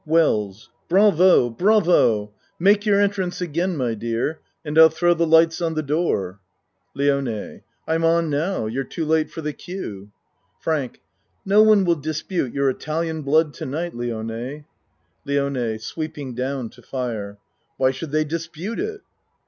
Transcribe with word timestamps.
WELLS 0.03 0.71
Bravo! 0.89 1.51
Bravo! 1.51 2.33
Make 2.57 2.87
your 2.87 2.99
entrance 2.99 3.39
again, 3.39 3.77
my 3.77 3.93
dear, 3.93 4.41
and 4.65 4.75
I'll 4.79 4.89
throw 4.89 5.13
the 5.13 5.27
lights 5.27 5.61
on 5.61 5.75
the 5.75 5.83
door. 5.83 6.39
LIONE 6.95 7.61
I'm 7.87 8.03
on 8.03 8.27
now. 8.31 8.65
You're 8.65 8.83
too 8.83 9.05
late 9.05 9.29
for 9.29 9.41
the 9.41 9.53
cue. 9.53 10.11
FRANK 10.59 11.01
No 11.45 11.61
one 11.61 11.85
will 11.85 11.97
dispute 11.97 12.51
your 12.51 12.67
Italian 12.67 13.21
blood 13.21 13.53
to 13.53 13.65
night, 13.67 13.93
Lione. 13.93 14.65
LIONE 15.23 15.77
(Sweeping 15.77 16.33
down 16.33 16.69
to 16.69 16.81
fire.) 16.81 17.37
Why 17.77 17.91
should 17.91 18.09
they 18.09 18.23
dispute 18.23 18.79
it? 18.79 19.01